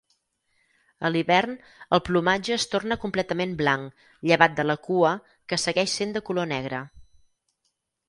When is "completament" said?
3.05-3.55